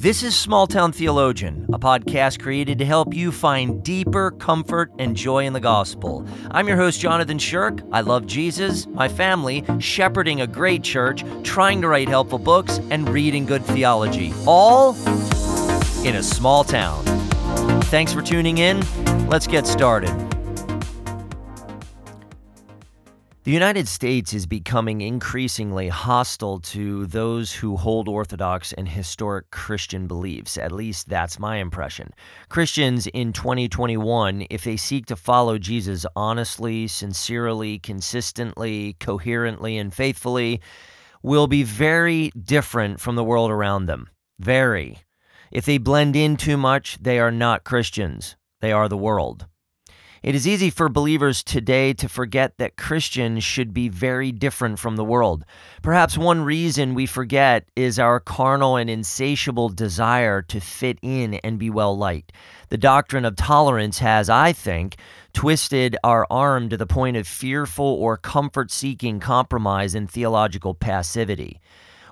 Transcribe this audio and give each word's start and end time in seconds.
This 0.00 0.22
is 0.22 0.34
Small 0.34 0.66
Town 0.66 0.92
Theologian, 0.92 1.66
a 1.74 1.78
podcast 1.78 2.40
created 2.40 2.78
to 2.78 2.86
help 2.86 3.12
you 3.12 3.30
find 3.30 3.82
deeper 3.82 4.30
comfort 4.30 4.90
and 4.98 5.14
joy 5.14 5.44
in 5.44 5.52
the 5.52 5.60
gospel. 5.60 6.26
I'm 6.50 6.66
your 6.66 6.78
host, 6.78 6.98
Jonathan 7.00 7.38
Shirk. 7.38 7.82
I 7.92 8.00
love 8.00 8.26
Jesus, 8.26 8.86
my 8.86 9.10
family, 9.10 9.62
shepherding 9.78 10.40
a 10.40 10.46
great 10.46 10.82
church, 10.82 11.22
trying 11.42 11.82
to 11.82 11.88
write 11.88 12.08
helpful 12.08 12.38
books, 12.38 12.80
and 12.90 13.10
reading 13.10 13.44
good 13.44 13.62
theology. 13.62 14.32
All 14.46 14.96
in 16.06 16.16
a 16.16 16.22
small 16.22 16.64
town. 16.64 17.04
Thanks 17.82 18.14
for 18.14 18.22
tuning 18.22 18.56
in. 18.56 18.80
Let's 19.28 19.46
get 19.46 19.66
started. 19.66 20.29
The 23.50 23.54
United 23.54 23.88
States 23.88 24.32
is 24.32 24.46
becoming 24.46 25.00
increasingly 25.00 25.88
hostile 25.88 26.60
to 26.60 27.06
those 27.06 27.52
who 27.52 27.76
hold 27.76 28.08
Orthodox 28.08 28.72
and 28.72 28.88
historic 28.88 29.50
Christian 29.50 30.06
beliefs. 30.06 30.56
At 30.56 30.70
least 30.70 31.08
that's 31.08 31.36
my 31.40 31.56
impression. 31.56 32.14
Christians 32.48 33.08
in 33.08 33.32
2021, 33.32 34.46
if 34.50 34.62
they 34.62 34.76
seek 34.76 35.06
to 35.06 35.16
follow 35.16 35.58
Jesus 35.58 36.06
honestly, 36.14 36.86
sincerely, 36.86 37.80
consistently, 37.80 38.94
coherently, 39.00 39.78
and 39.78 39.92
faithfully, 39.92 40.60
will 41.24 41.48
be 41.48 41.64
very 41.64 42.30
different 42.40 43.00
from 43.00 43.16
the 43.16 43.24
world 43.24 43.50
around 43.50 43.86
them. 43.86 44.08
Very. 44.38 44.98
If 45.50 45.64
they 45.64 45.78
blend 45.78 46.14
in 46.14 46.36
too 46.36 46.56
much, 46.56 46.98
they 47.00 47.18
are 47.18 47.32
not 47.32 47.64
Christians, 47.64 48.36
they 48.60 48.70
are 48.70 48.88
the 48.88 48.96
world. 48.96 49.46
It 50.22 50.34
is 50.34 50.46
easy 50.46 50.68
for 50.68 50.90
believers 50.90 51.42
today 51.42 51.94
to 51.94 52.06
forget 52.06 52.58
that 52.58 52.76
Christians 52.76 53.42
should 53.42 53.72
be 53.72 53.88
very 53.88 54.32
different 54.32 54.78
from 54.78 54.96
the 54.96 55.04
world. 55.04 55.46
Perhaps 55.80 56.18
one 56.18 56.42
reason 56.42 56.94
we 56.94 57.06
forget 57.06 57.64
is 57.74 57.98
our 57.98 58.20
carnal 58.20 58.76
and 58.76 58.90
insatiable 58.90 59.70
desire 59.70 60.42
to 60.42 60.60
fit 60.60 60.98
in 61.00 61.34
and 61.36 61.58
be 61.58 61.70
well 61.70 61.96
liked. 61.96 62.32
The 62.68 62.76
doctrine 62.76 63.24
of 63.24 63.34
tolerance 63.34 64.00
has, 64.00 64.28
I 64.28 64.52
think, 64.52 64.96
twisted 65.32 65.96
our 66.04 66.26
arm 66.30 66.68
to 66.68 66.76
the 66.76 66.86
point 66.86 67.16
of 67.16 67.26
fearful 67.26 67.86
or 67.86 68.18
comfort 68.18 68.70
seeking 68.70 69.20
compromise 69.20 69.94
and 69.94 70.10
theological 70.10 70.74
passivity 70.74 71.62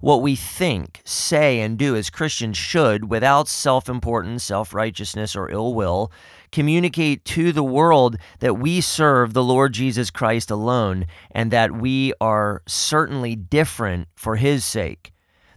what 0.00 0.22
we 0.22 0.36
think, 0.36 1.00
say, 1.04 1.60
and 1.60 1.78
do 1.78 1.96
as 1.96 2.10
Christians 2.10 2.56
should, 2.56 3.10
without 3.10 3.48
self 3.48 3.88
importance, 3.88 4.44
self 4.44 4.74
righteousness, 4.74 5.34
or 5.34 5.50
ill 5.50 5.74
will, 5.74 6.12
communicate 6.52 7.24
to 7.24 7.52
the 7.52 7.62
world 7.62 8.16
that 8.40 8.54
we 8.54 8.80
serve 8.80 9.32
the 9.32 9.42
Lord 9.44 9.72
Jesus 9.72 10.10
Christ 10.10 10.50
alone 10.50 11.06
and 11.30 11.50
that 11.50 11.72
we 11.72 12.12
are 12.20 12.62
certainly 12.66 13.36
different 13.36 14.08
for 14.14 14.36
his 14.36 14.64
sake. 14.64 15.12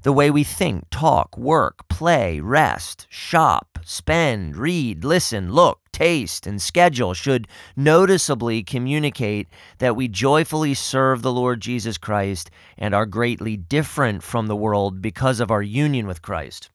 The 0.10 0.14
way 0.14 0.32
we 0.32 0.44
think, 0.44 0.86
talk, 0.90 1.38
work, 1.38 1.88
play, 1.88 2.40
rest, 2.40 3.06
shop, 3.12 3.78
spend, 3.84 4.58
read, 4.58 5.04
listen, 5.04 5.54
look, 5.54 5.82
taste, 5.92 6.48
and 6.48 6.60
schedule 6.60 7.14
should 7.14 7.48
noticeably 7.76 8.64
communicate 8.64 9.50
that 9.78 9.96
we 9.96 10.08
joyfully 10.08 10.74
serve 10.74 11.22
the 11.22 11.32
Lord 11.32 11.62
Jesus 11.62 12.00
Christ 12.00 12.50
and 12.76 12.96
are 12.96 13.06
greatly 13.06 13.56
different 13.56 14.24
from 14.24 14.48
the 14.48 14.56
world 14.56 15.00
because 15.00 15.40
of 15.40 15.52
our 15.52 15.62
union 15.62 16.08
with 16.08 16.24
Christ. 16.24 16.72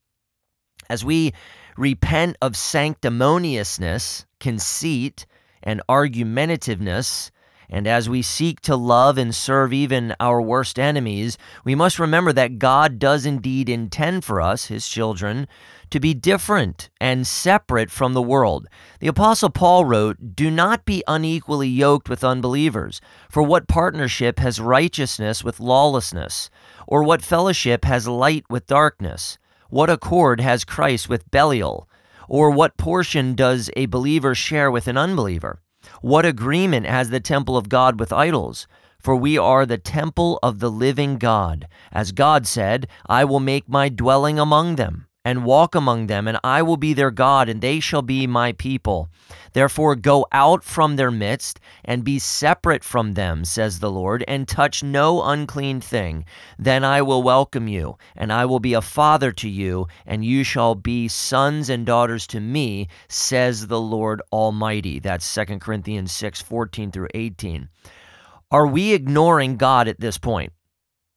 As 0.88 1.05
we 1.05 1.32
repent 1.77 2.36
of 2.40 2.52
sanctimoniousness, 2.52 4.27
conceit, 4.38 5.27
and 5.60 5.82
argumentativeness, 5.88 7.32
and 7.68 7.86
as 7.86 8.08
we 8.08 8.22
seek 8.22 8.60
to 8.62 8.76
love 8.76 9.18
and 9.18 9.34
serve 9.34 9.72
even 9.72 10.14
our 10.20 10.40
worst 10.40 10.78
enemies, 10.78 11.38
we 11.64 11.74
must 11.74 11.98
remember 11.98 12.32
that 12.32 12.58
God 12.58 12.98
does 12.98 13.26
indeed 13.26 13.68
intend 13.68 14.24
for 14.24 14.40
us, 14.40 14.66
his 14.66 14.88
children, 14.88 15.46
to 15.90 16.00
be 16.00 16.14
different 16.14 16.90
and 17.00 17.26
separate 17.26 17.90
from 17.90 18.14
the 18.14 18.22
world. 18.22 18.66
The 19.00 19.08
Apostle 19.08 19.50
Paul 19.50 19.84
wrote, 19.84 20.34
Do 20.34 20.50
not 20.50 20.84
be 20.84 21.04
unequally 21.06 21.68
yoked 21.68 22.08
with 22.08 22.24
unbelievers, 22.24 23.00
for 23.30 23.42
what 23.42 23.68
partnership 23.68 24.39
has 24.39 24.60
righteousness 24.60 25.44
with 25.44 25.60
lawlessness? 25.60 26.50
Or 26.86 27.02
what 27.02 27.22
fellowship 27.22 27.84
has 27.84 28.08
light 28.08 28.44
with 28.50 28.66
darkness? 28.66 29.39
What 29.70 29.90
accord 29.90 30.40
has 30.40 30.64
Christ 30.64 31.08
with 31.08 31.30
Belial? 31.30 31.89
Or 32.28 32.50
what 32.50 32.77
portion 32.77 33.34
does 33.34 33.70
a 33.77 33.86
believer 33.86 34.34
share 34.34 34.70
with 34.70 34.89
an 34.89 34.96
unbeliever? 34.96 35.60
What 36.00 36.27
agreement 36.27 36.86
has 36.86 37.11
the 37.11 37.20
temple 37.20 37.56
of 37.56 37.68
God 37.68 37.98
with 38.00 38.12
idols? 38.12 38.67
For 38.98 39.14
we 39.14 39.36
are 39.36 39.67
the 39.67 39.78
temple 39.78 40.39
of 40.42 40.61
the 40.61 40.70
living 40.70 41.18
God. 41.18 41.68
As 41.92 42.12
God 42.12 42.46
said, 42.46 42.86
I 43.06 43.24
will 43.24 43.40
make 43.40 43.68
my 43.68 43.89
dwelling 43.89 44.39
among 44.39 44.77
them 44.77 45.06
and 45.24 45.45
walk 45.45 45.74
among 45.74 46.07
them, 46.07 46.29
and 46.29 46.39
I 46.45 46.62
will 46.62 46.77
be 46.77 46.92
their 46.92 47.11
God, 47.11 47.48
and 47.48 47.61
they 47.61 47.80
shall 47.80 48.02
be 48.02 48.27
my 48.27 48.52
people. 48.52 49.08
Therefore, 49.55 49.95
go 49.95 50.27
out 50.33 50.64
from 50.64 50.96
their 50.96 51.11
midst 51.11 51.61
and 51.85 52.05
be 52.05 52.18
separate 52.18 52.85
from 52.85 53.12
them, 53.12 53.45
says 53.45 53.79
the 53.79 53.90
Lord, 53.90 54.24
and 54.29 54.46
touch 54.46 54.83
no 54.83 55.23
unclean 55.23 55.80
thing. 55.80 56.24
Then 56.58 56.84
I 56.84 57.02
will 57.02 57.23
welcome 57.23 57.68
you, 57.68 57.96
and 58.17 58.33
I 58.33 58.45
will 58.45 58.61
be 58.61 58.74
a 58.74 58.83
father 58.83 59.33
to 59.33 59.48
you, 59.48 59.86
and 60.05 60.24
you 60.24 60.45
shall 60.45 60.74
be 60.74 61.08
sons 61.08 61.70
and 61.70 61.86
daughters 61.86 62.27
to 62.29 62.40
me, 62.40 62.89
says 63.08 63.67
the 63.68 63.80
Lord 63.80 64.20
Almighty. 64.33 64.98
That's 64.98 65.34
2 65.34 65.58
Corinthians 65.58 66.13
6 66.13 66.42
14 66.42 66.90
through 66.90 67.08
18. 67.14 67.68
Are 68.51 68.67
we 68.67 68.92
ignoring 68.92 69.57
God 69.57 69.89
at 69.89 70.01
this 70.01 70.18
point? 70.18 70.52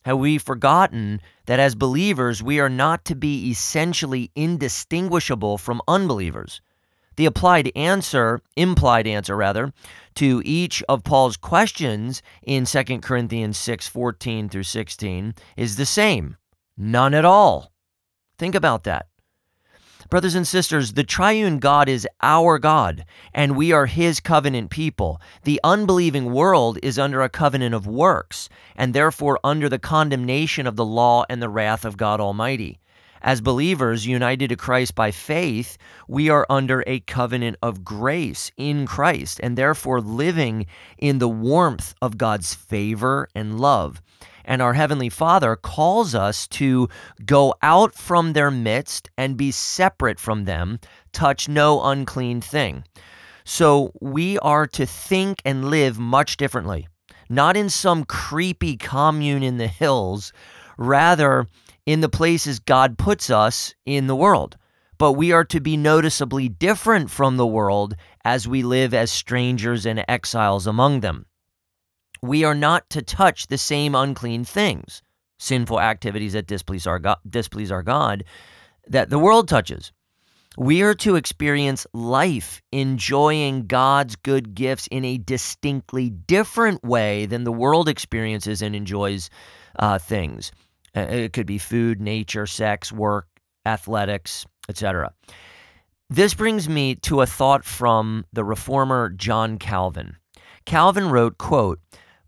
Have 0.07 0.19
we 0.19 0.37
forgotten 0.37 1.19
that 1.47 1.59
as 1.59 1.75
believers, 1.75 2.41
we 2.41 2.61
are 2.61 2.69
not 2.69 3.03
to 3.03 3.13
be 3.13 3.49
essentially 3.51 4.31
indistinguishable 4.37 5.57
from 5.57 5.81
unbelievers? 5.85 6.61
The 7.17 7.25
applied 7.25 7.73
answer, 7.75 8.39
implied 8.55 9.05
answer 9.05 9.35
rather, 9.35 9.73
to 10.15 10.41
each 10.45 10.81
of 10.87 11.03
Paul's 11.03 11.35
questions 11.35 12.21
in 12.41 12.63
2 12.63 13.01
Corinthians 13.01 13.57
6 13.57 13.89
14 13.89 14.47
through 14.47 14.63
16 14.63 15.33
is 15.57 15.75
the 15.75 15.85
same 15.85 16.37
none 16.77 17.13
at 17.13 17.25
all. 17.25 17.73
Think 18.37 18.55
about 18.55 18.85
that. 18.85 19.07
Brothers 20.09 20.35
and 20.35 20.47
sisters, 20.47 20.93
the 20.93 21.03
triune 21.03 21.59
God 21.59 21.89
is 21.89 22.07
our 22.21 22.59
God, 22.59 23.03
and 23.33 23.57
we 23.57 23.73
are 23.73 23.87
his 23.87 24.21
covenant 24.21 24.69
people. 24.69 25.19
The 25.43 25.59
unbelieving 25.65 26.31
world 26.31 26.79
is 26.81 26.97
under 26.97 27.21
a 27.21 27.29
covenant 27.29 27.75
of 27.75 27.87
works, 27.87 28.47
and 28.77 28.93
therefore 28.93 29.37
under 29.43 29.67
the 29.67 29.79
condemnation 29.79 30.65
of 30.65 30.77
the 30.77 30.85
law 30.85 31.25
and 31.29 31.41
the 31.41 31.49
wrath 31.49 31.83
of 31.83 31.97
God 31.97 32.21
Almighty. 32.21 32.79
As 33.21 33.41
believers 33.41 34.07
united 34.07 34.47
to 34.47 34.55
Christ 34.55 34.95
by 34.95 35.11
faith, 35.11 35.77
we 36.07 36.29
are 36.29 36.45
under 36.49 36.85
a 36.87 37.01
covenant 37.01 37.57
of 37.61 37.83
grace 37.83 38.49
in 38.55 38.85
Christ, 38.87 39.41
and 39.43 39.57
therefore 39.57 39.99
living 39.99 40.67
in 40.97 41.19
the 41.19 41.27
warmth 41.27 41.93
of 42.01 42.17
God's 42.17 42.53
favor 42.53 43.27
and 43.35 43.59
love. 43.59 44.01
And 44.47 44.61
our 44.61 44.73
Heavenly 44.73 45.09
Father 45.09 45.57
calls 45.57 46.15
us 46.15 46.47
to 46.47 46.87
go 47.25 47.53
out 47.61 47.93
from 47.93 48.31
their 48.31 48.49
midst 48.49 49.09
and 49.17 49.35
be 49.35 49.51
separate 49.51 50.21
from 50.21 50.45
them, 50.45 50.79
touch 51.11 51.49
no 51.49 51.83
unclean 51.83 52.39
thing. 52.39 52.85
So 53.43 53.91
we 53.99 54.39
are 54.39 54.65
to 54.67 54.85
think 54.85 55.41
and 55.43 55.69
live 55.69 55.99
much 55.99 56.37
differently, 56.37 56.87
not 57.29 57.57
in 57.57 57.69
some 57.69 58.05
creepy 58.05 58.77
commune 58.77 59.43
in 59.43 59.57
the 59.57 59.67
hills, 59.67 60.31
rather 60.77 61.47
in 61.85 61.99
the 61.99 62.09
places 62.09 62.59
God 62.59 62.97
puts 62.97 63.29
us 63.29 63.75
in 63.85 64.07
the 64.07 64.15
world. 64.15 64.55
But 64.97 65.13
we 65.13 65.33
are 65.33 65.45
to 65.45 65.59
be 65.59 65.75
noticeably 65.75 66.47
different 66.47 67.11
from 67.11 67.35
the 67.35 67.45
world 67.45 67.95
as 68.23 68.47
we 68.47 68.63
live 68.63 68.93
as 68.93 69.11
strangers 69.11 69.85
and 69.85 70.03
exiles 70.07 70.67
among 70.67 71.01
them 71.01 71.25
we 72.21 72.43
are 72.43 72.55
not 72.55 72.89
to 72.91 73.01
touch 73.01 73.47
the 73.47 73.57
same 73.57 73.95
unclean 73.95 74.43
things, 74.43 75.01
sinful 75.39 75.79
activities 75.79 76.33
that 76.33 76.47
displease 76.47 76.87
our 76.87 76.99
God, 76.99 77.17
displease 77.29 77.71
our 77.71 77.83
God 77.83 78.23
that 78.87 79.09
the 79.09 79.19
world 79.19 79.47
touches. 79.47 79.91
We 80.57 80.81
are 80.81 80.95
to 80.95 81.15
experience 81.15 81.85
life 81.93 82.63
enjoying 82.71 83.67
God's 83.67 84.15
good 84.15 84.55
gifts 84.55 84.87
in 84.87 85.05
a 85.05 85.19
distinctly 85.19 86.09
different 86.09 86.83
way 86.83 87.27
than 87.27 87.43
the 87.43 87.51
world 87.51 87.87
experiences 87.87 88.63
and 88.63 88.75
enjoys 88.75 89.29
uh, 89.77 89.99
things. 89.99 90.51
Uh, 90.95 91.01
it 91.01 91.33
could 91.33 91.45
be 91.45 91.59
food, 91.59 92.01
nature, 92.01 92.47
sex, 92.47 92.91
work, 92.91 93.27
athletics, 93.67 94.47
etc. 94.67 95.13
This 96.09 96.33
brings 96.33 96.67
me 96.67 96.95
to 96.95 97.21
a 97.21 97.27
thought 97.27 97.63
from 97.63 98.25
the 98.33 98.43
reformer 98.43 99.09
John 99.09 99.59
Calvin. 99.59 100.15
Calvin 100.65 101.09
wrote, 101.09 101.37
quote, 101.37 101.79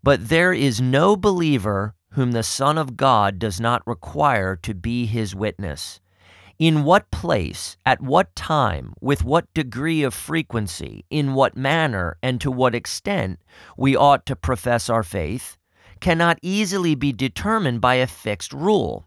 but 0.02 0.28
there 0.28 0.52
is 0.52 0.80
no 0.80 1.16
believer 1.16 1.94
whom 2.12 2.32
the 2.32 2.42
Son 2.42 2.78
of 2.78 2.96
God 2.96 3.38
does 3.38 3.60
not 3.60 3.86
require 3.86 4.56
to 4.56 4.74
be 4.74 5.06
his 5.06 5.34
witness. 5.34 6.00
In 6.58 6.84
what 6.84 7.10
place, 7.10 7.76
at 7.86 8.02
what 8.02 8.34
time, 8.36 8.94
with 9.00 9.24
what 9.24 9.52
degree 9.54 10.02
of 10.02 10.12
frequency, 10.12 11.06
in 11.08 11.34
what 11.34 11.56
manner, 11.56 12.16
and 12.22 12.40
to 12.40 12.50
what 12.50 12.74
extent 12.74 13.40
we 13.76 13.96
ought 13.96 14.26
to 14.26 14.36
profess 14.36 14.90
our 14.90 15.02
faith 15.02 15.56
cannot 16.00 16.38
easily 16.42 16.94
be 16.94 17.12
determined 17.12 17.80
by 17.80 17.94
a 17.94 18.06
fixed 18.06 18.52
rule. 18.52 19.06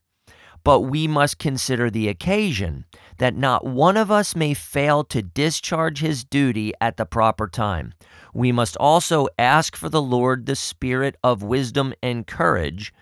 But 0.64 0.82
we 0.82 1.08
must 1.08 1.40
consider 1.40 1.90
the 1.90 2.08
occasion, 2.08 2.86
that 3.18 3.36
not 3.36 3.66
one 3.66 3.98
of 3.98 4.10
us 4.10 4.36
may 4.36 4.54
fail 4.54 5.04
to 5.04 5.22
discharge 5.22 6.00
his 6.00 6.24
duty 6.24 6.74
at 6.80 6.98
the 6.98 7.06
proper 7.06 7.48
time. 7.48 7.94
We 8.34 8.52
must 8.52 8.78
also 8.78 9.28
ask 9.38 9.76
for 9.76 9.90
the 9.90 10.02
Lord 10.02 10.46
the 10.46 10.56
spirit 10.56 11.18
of 11.24 11.44
wisdom 11.44 11.94
and 12.02 12.26
courage, 12.26 12.94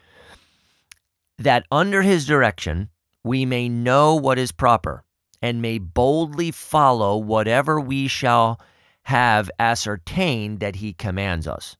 that 1.37 1.65
under 1.71 2.01
his 2.01 2.25
direction 2.25 2.89
we 3.23 3.45
may 3.45 3.69
know 3.69 4.15
what 4.15 4.39
is 4.39 4.51
proper, 4.51 5.03
and 5.41 5.61
may 5.61 5.77
boldly 5.77 6.51
follow 6.51 7.17
whatever 7.17 7.79
we 7.79 8.07
shall 8.07 8.59
have 9.03 9.49
ascertained 9.59 10.59
that 10.59 10.75
he 10.75 10.93
commands 10.93 11.47
us. 11.47 11.77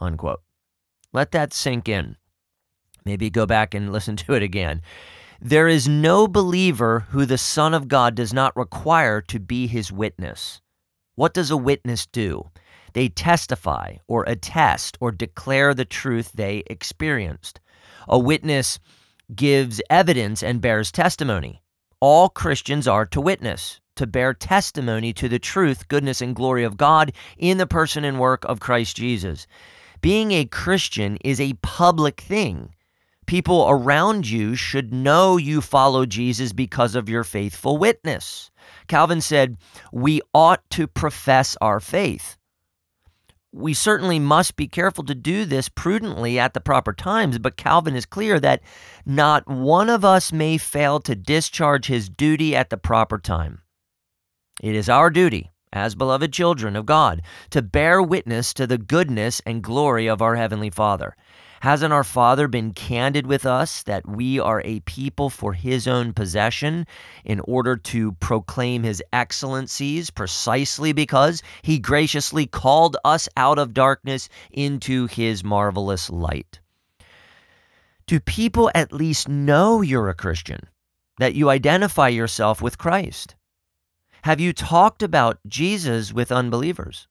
Unquote. 0.00 0.42
Let 1.12 1.32
that 1.32 1.52
sink 1.52 1.88
in. 1.88 2.16
Maybe 3.04 3.30
go 3.30 3.46
back 3.46 3.74
and 3.74 3.92
listen 3.92 4.16
to 4.16 4.34
it 4.34 4.42
again. 4.42 4.82
There 5.40 5.68
is 5.68 5.86
no 5.86 6.26
believer 6.26 7.06
who 7.10 7.24
the 7.24 7.38
Son 7.38 7.72
of 7.72 7.86
God 7.86 8.16
does 8.16 8.32
not 8.32 8.56
require 8.56 9.20
to 9.22 9.38
be 9.38 9.68
his 9.68 9.92
witness. 9.92 10.60
What 11.14 11.32
does 11.32 11.52
a 11.52 11.56
witness 11.56 12.06
do? 12.06 12.50
They 12.92 13.08
testify 13.08 13.98
or 14.08 14.24
attest 14.24 14.98
or 15.00 15.12
declare 15.12 15.74
the 15.74 15.84
truth 15.84 16.32
they 16.32 16.64
experienced. 16.66 17.60
A 18.08 18.18
witness 18.18 18.80
gives 19.32 19.80
evidence 19.88 20.42
and 20.42 20.60
bears 20.60 20.90
testimony. 20.90 21.62
All 22.00 22.28
Christians 22.28 22.88
are 22.88 23.06
to 23.06 23.20
witness, 23.20 23.80
to 23.94 24.08
bear 24.08 24.34
testimony 24.34 25.12
to 25.12 25.28
the 25.28 25.38
truth, 25.38 25.86
goodness, 25.86 26.20
and 26.20 26.34
glory 26.34 26.64
of 26.64 26.76
God 26.76 27.12
in 27.36 27.58
the 27.58 27.66
person 27.66 28.04
and 28.04 28.18
work 28.18 28.44
of 28.46 28.58
Christ 28.58 28.96
Jesus. 28.96 29.46
Being 30.00 30.32
a 30.32 30.46
Christian 30.46 31.16
is 31.24 31.40
a 31.40 31.54
public 31.62 32.20
thing. 32.20 32.74
People 33.28 33.66
around 33.68 34.26
you 34.26 34.54
should 34.54 34.94
know 34.94 35.36
you 35.36 35.60
follow 35.60 36.06
Jesus 36.06 36.54
because 36.54 36.94
of 36.94 37.10
your 37.10 37.24
faithful 37.24 37.76
witness. 37.76 38.50
Calvin 38.86 39.20
said, 39.20 39.58
We 39.92 40.22
ought 40.32 40.62
to 40.70 40.86
profess 40.86 41.54
our 41.60 41.78
faith. 41.78 42.38
We 43.52 43.74
certainly 43.74 44.18
must 44.18 44.56
be 44.56 44.66
careful 44.66 45.04
to 45.04 45.14
do 45.14 45.44
this 45.44 45.68
prudently 45.68 46.38
at 46.38 46.54
the 46.54 46.60
proper 46.62 46.94
times, 46.94 47.38
but 47.38 47.58
Calvin 47.58 47.94
is 47.94 48.06
clear 48.06 48.40
that 48.40 48.62
not 49.04 49.46
one 49.46 49.90
of 49.90 50.06
us 50.06 50.32
may 50.32 50.56
fail 50.56 50.98
to 51.00 51.14
discharge 51.14 51.84
his 51.84 52.08
duty 52.08 52.56
at 52.56 52.70
the 52.70 52.78
proper 52.78 53.18
time. 53.18 53.60
It 54.62 54.74
is 54.74 54.88
our 54.88 55.10
duty, 55.10 55.50
as 55.72 55.94
beloved 55.94 56.32
children 56.32 56.76
of 56.76 56.86
God, 56.86 57.22
to 57.50 57.62
bear 57.62 58.02
witness 58.02 58.54
to 58.54 58.66
the 58.66 58.78
goodness 58.78 59.40
and 59.46 59.62
glory 59.62 60.06
of 60.06 60.22
our 60.22 60.36
Heavenly 60.36 60.70
Father. 60.70 61.14
Hasn't 61.60 61.92
our 61.92 62.04
Father 62.04 62.46
been 62.46 62.72
candid 62.72 63.26
with 63.26 63.44
us 63.44 63.82
that 63.82 64.08
we 64.08 64.38
are 64.38 64.62
a 64.64 64.78
people 64.80 65.28
for 65.28 65.52
His 65.52 65.88
own 65.88 66.12
possession 66.12 66.86
in 67.24 67.40
order 67.40 67.76
to 67.76 68.12
proclaim 68.12 68.84
His 68.84 69.02
excellencies 69.12 70.08
precisely 70.10 70.92
because 70.92 71.42
He 71.62 71.80
graciously 71.80 72.46
called 72.46 72.96
us 73.04 73.28
out 73.36 73.58
of 73.58 73.74
darkness 73.74 74.28
into 74.52 75.06
His 75.06 75.42
marvelous 75.42 76.08
light? 76.10 76.60
Do 78.06 78.20
people 78.20 78.70
at 78.74 78.92
least 78.92 79.28
know 79.28 79.82
you're 79.82 80.08
a 80.08 80.14
Christian, 80.14 80.60
that 81.18 81.34
you 81.34 81.50
identify 81.50 82.08
yourself 82.08 82.62
with 82.62 82.78
Christ? 82.78 83.34
Have 84.22 84.40
you 84.40 84.52
talked 84.52 85.02
about 85.02 85.38
Jesus 85.46 86.12
with 86.12 86.32
unbelievers? 86.32 87.08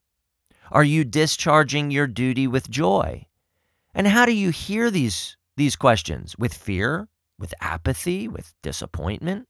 Are 0.72 0.84
you 0.84 1.04
discharging 1.04 1.92
your 1.92 2.08
duty 2.08 2.48
with 2.48 2.70
joy? 2.70 3.26
And 3.94 4.08
how 4.08 4.26
do 4.26 4.34
you 4.34 4.50
hear 4.50 4.92
these 4.92 5.38
these 5.56 5.76
questions? 5.76 6.36
With 6.38 6.54
fear, 6.54 7.08
with 7.40 7.54
apathy, 7.62 8.28
with 8.28 8.54
disappointment? 8.62 9.48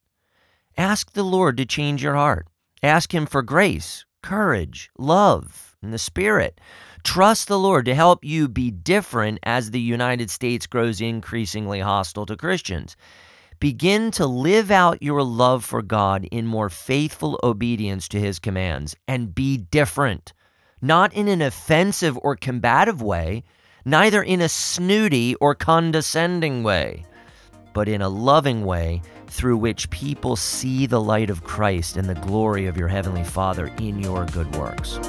Ask 0.77 1.13
the 1.13 1.24
Lord 1.24 1.57
to 1.57 1.65
change 1.65 2.04
your 2.04 2.15
heart. 2.15 2.48
Ask 2.83 3.13
him 3.13 3.25
for 3.25 3.42
grace, 3.42 4.06
courage, 4.21 4.89
love, 4.98 5.75
and 5.81 5.92
the 5.92 5.98
spirit. 5.98 6.62
Trust 7.03 7.48
the 7.48 7.57
Lord 7.57 7.86
to 7.86 7.95
help 7.95 8.24
you 8.24 8.48
be 8.48 8.69
different 8.69 9.39
as 9.44 9.71
the 9.71 9.80
United 9.80 10.30
States 10.30 10.68
grows 10.68 11.01
increasingly 11.01 11.80
hostile 11.80 12.25
to 12.27 12.38
Christians. 12.38 12.95
Begin 13.59 14.12
to 14.12 14.27
live 14.27 14.69
out 14.69 15.01
your 15.01 15.24
love 15.24 15.65
for 15.65 15.81
God 15.81 16.27
in 16.30 16.45
more 16.45 16.69
faithful 16.69 17.39
obedience 17.42 18.07
to 18.09 18.19
his 18.19 18.38
commands 18.38 18.95
and 19.07 19.33
be 19.33 19.57
different, 19.57 20.31
not 20.80 21.12
in 21.13 21.27
an 21.27 21.42
offensive 21.42 22.19
or 22.21 22.36
combative 22.36 23.01
way, 23.01 23.44
neither 23.83 24.21
in 24.21 24.42
a 24.42 24.50
snooty 24.50 25.33
or 25.36 25.56
condescending 25.56 26.62
way, 26.62 27.04
but 27.74 27.89
in 27.89 28.04
a 28.04 28.09
loving 28.09 28.63
way 28.63 29.01
through 29.25 29.57
which 29.57 29.89
people 29.89 30.36
see 30.36 30.86
the 30.86 31.01
light 31.01 31.31
of 31.31 31.44
Christ 31.44 31.98
and 31.98 32.07
the 32.07 32.13
glory 32.13 32.68
of 32.68 32.77
your 32.77 32.88
Heavenly 32.88 33.24
Father 33.24 33.74
in 33.80 34.00
your 34.00 34.25
good 34.27 34.56
works. 34.56 35.00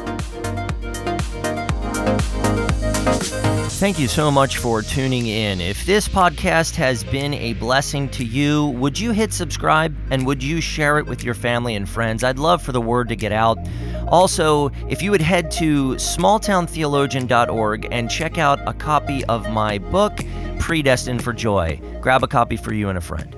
Thank 3.70 3.98
you 4.00 4.08
so 4.08 4.30
much 4.30 4.58
for 4.58 4.82
tuning 4.82 5.26
in. 5.26 5.60
If 5.60 5.86
this 5.86 6.08
podcast 6.08 6.74
has 6.74 7.04
been 7.04 7.32
a 7.34 7.52
blessing 7.54 8.08
to 8.10 8.24
you, 8.24 8.70
would 8.70 8.98
you 8.98 9.12
hit 9.12 9.32
subscribe 9.32 9.96
and 10.10 10.26
would 10.26 10.42
you 10.42 10.60
share 10.60 10.98
it 10.98 11.06
with 11.06 11.22
your 11.22 11.34
family 11.34 11.76
and 11.76 11.88
friends? 11.88 12.24
I'd 12.24 12.40
love 12.40 12.60
for 12.60 12.72
the 12.72 12.80
word 12.80 13.08
to 13.10 13.16
get 13.16 13.30
out. 13.30 13.56
Also, 14.08 14.70
if 14.88 15.00
you 15.00 15.12
would 15.12 15.20
head 15.20 15.50
to 15.52 15.90
smalltowntheologian.org 15.94 17.88
and 17.92 18.10
check 18.10 18.36
out 18.36 18.58
a 18.66 18.72
copy 18.72 19.24
of 19.26 19.48
my 19.50 19.78
book, 19.78 20.24
Predestined 20.58 21.22
for 21.22 21.32
Joy, 21.32 21.80
grab 22.00 22.24
a 22.24 22.28
copy 22.28 22.56
for 22.56 22.74
you 22.74 22.88
and 22.88 22.98
a 22.98 23.02
friend. 23.02 23.37